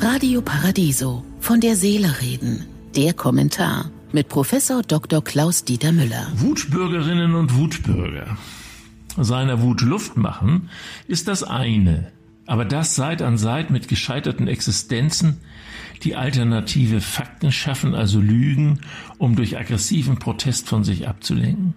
[0.00, 2.66] Radio Paradiso von der Seele reden.
[2.96, 5.22] Der Kommentar mit Professor Dr.
[5.22, 6.26] Klaus Dieter Müller.
[6.34, 8.36] Wutbürgerinnen und Wutbürger.
[9.16, 10.70] Seiner Wut Luft machen
[11.06, 12.10] ist das eine,
[12.46, 15.38] aber das Seit an Seit mit gescheiterten Existenzen,
[16.02, 18.80] die alternative Fakten schaffen, also Lügen,
[19.18, 21.74] um durch aggressiven Protest von sich abzulenken,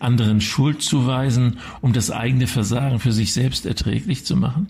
[0.00, 4.68] anderen Schuld zuweisen, um das eigene Versagen für sich selbst erträglich zu machen?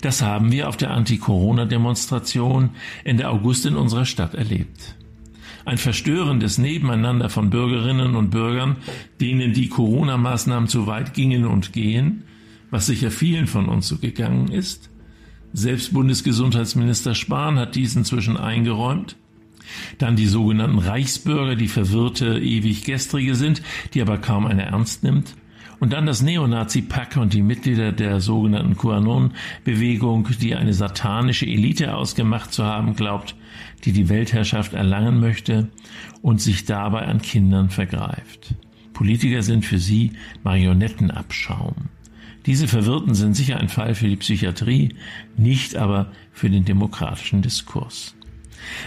[0.00, 2.70] Das haben wir auf der Anti-Corona-Demonstration
[3.04, 4.96] Ende August in unserer Stadt erlebt.
[5.64, 8.76] Ein verstörendes Nebeneinander von Bürgerinnen und Bürgern,
[9.20, 12.24] denen die Corona-Maßnahmen zu weit gingen und gehen,
[12.70, 14.90] was sicher vielen von uns so gegangen ist.
[15.52, 19.16] Selbst Bundesgesundheitsminister Spahn hat dies inzwischen eingeräumt.
[19.98, 23.62] Dann die sogenannten Reichsbürger, die verwirrte, ewig gestrige sind,
[23.94, 25.34] die aber kaum einer ernst nimmt.
[25.78, 32.52] Und dann das Neonazi-Pack und die Mitglieder der sogenannten QAnon-Bewegung, die eine satanische Elite ausgemacht
[32.52, 33.34] zu haben glaubt,
[33.84, 35.68] die die Weltherrschaft erlangen möchte
[36.22, 38.54] und sich dabei an Kindern vergreift.
[38.92, 41.74] Politiker sind für sie Marionettenabschaum.
[42.46, 44.94] Diese Verwirrten sind sicher ein Fall für die Psychiatrie,
[45.36, 48.14] nicht aber für den demokratischen Diskurs.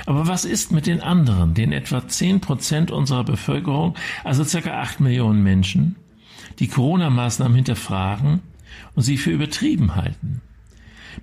[0.05, 4.99] Aber was ist mit den anderen, den etwa zehn Prozent unserer Bevölkerung, also circa acht
[4.99, 5.95] Millionen Menschen,
[6.59, 8.41] die Corona-Maßnahmen hinterfragen
[8.95, 10.41] und sie für übertrieben halten.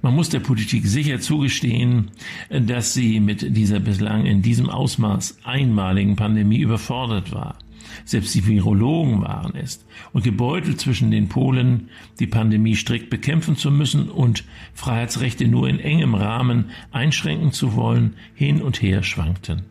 [0.03, 2.13] Man muss der Politik sicher zugestehen,
[2.49, 7.59] dass sie mit dieser bislang in diesem Ausmaß einmaligen Pandemie überfordert war.
[8.05, 11.89] Selbst die Virologen waren es und gebeutelt zwischen den Polen,
[12.21, 18.15] die Pandemie strikt bekämpfen zu müssen und Freiheitsrechte nur in engem Rahmen einschränken zu wollen,
[18.35, 19.63] hin und her schwankten.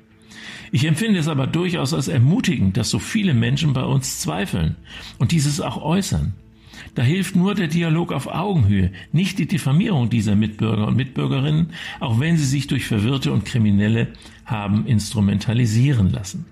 [0.72, 4.76] Ich empfinde es aber durchaus als ermutigend, dass so viele Menschen bei uns zweifeln
[5.18, 6.34] und dieses auch äußern.
[6.96, 12.20] Da hilft nur der Dialog auf Augenhöhe, nicht die Diffamierung dieser Mitbürger und Mitbürgerinnen, auch
[12.20, 14.08] wenn sie sich durch Verwirrte und Kriminelle
[14.46, 16.46] haben instrumentalisieren lassen.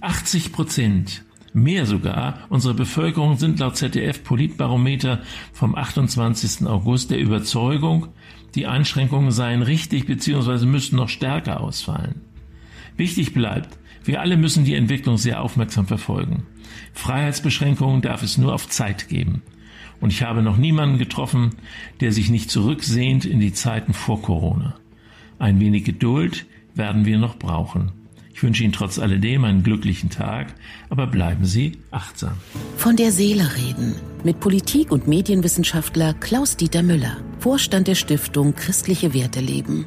[0.00, 5.20] 80 Prozent Mehr sogar, unsere Bevölkerung sind laut ZDF Politbarometer
[5.52, 6.66] vom 28.
[6.68, 8.06] August der Überzeugung,
[8.54, 10.64] die Einschränkungen seien richtig bzw.
[10.66, 12.29] müssten noch stärker ausfallen.
[13.00, 16.42] Wichtig bleibt, wir alle müssen die Entwicklung sehr aufmerksam verfolgen.
[16.92, 19.40] Freiheitsbeschränkungen darf es nur auf Zeit geben.
[20.02, 21.52] Und ich habe noch niemanden getroffen,
[22.00, 24.74] der sich nicht zurücksehnt in die Zeiten vor Corona.
[25.38, 26.44] Ein wenig Geduld
[26.74, 27.92] werden wir noch brauchen.
[28.34, 30.54] Ich wünsche Ihnen trotz alledem einen glücklichen Tag,
[30.90, 32.34] aber bleiben Sie achtsam.
[32.76, 33.94] Von der Seele reden
[34.24, 39.86] mit Politik- und Medienwissenschaftler Klaus-Dieter Müller, Vorstand der Stiftung Christliche Werte leben.